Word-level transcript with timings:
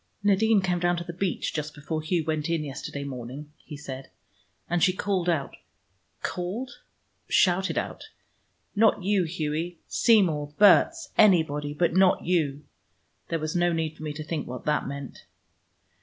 "Nadine 0.23 0.61
came 0.61 0.79
down 0.79 0.97
to 0.97 1.03
the 1.03 1.13
beach 1.13 1.53
just 1.53 1.75
before 1.75 2.01
Hugh 2.01 2.25
went 2.25 2.49
in 2.49 2.63
yesterday 2.63 3.03
morning," 3.03 3.53
he 3.63 3.77
said, 3.77 4.09
"and 4.67 4.81
she 4.81 4.93
called 4.93 5.29
out 5.29 5.55
called? 6.23 6.79
shouted 7.29 7.77
out, 7.77 8.09
'Not 8.75 9.03
you, 9.03 9.25
Hughie: 9.25 9.77
Seymour, 9.87 10.55
Berts, 10.57 11.09
anybody, 11.19 11.75
but 11.75 11.93
not 11.95 12.25
you!' 12.25 12.65
There 13.27 13.37
was 13.37 13.55
no 13.55 13.71
need 13.73 13.95
for 13.95 14.01
me 14.01 14.11
to 14.13 14.23
think 14.23 14.47
what 14.47 14.65
that 14.65 14.87
meant." 14.87 15.25